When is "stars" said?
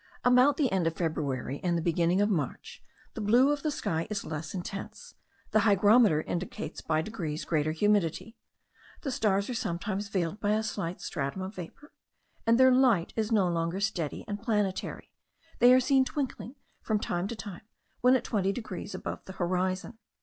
9.11-9.47